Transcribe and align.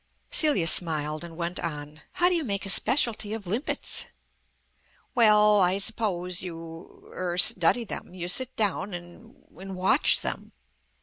Celia 0.31 0.65
smiled 0.65 1.23
and 1.23 1.37
went 1.37 1.59
on. 1.59 2.01
"How 2.13 2.27
do 2.27 2.33
you 2.33 2.43
make 2.43 2.65
a 2.65 2.69
specialty 2.69 3.33
of 3.33 3.45
limpets?" 3.45 4.07
"Well, 5.13 5.59
I 5.59 5.77
suppose 5.77 6.41
you 6.41 7.11
er 7.13 7.37
study 7.37 7.83
them. 7.83 8.15
You 8.15 8.27
sit 8.27 8.55
down 8.55 8.95
and 8.95 9.35
and 9.59 9.75
watch 9.75 10.21
them. 10.21 10.53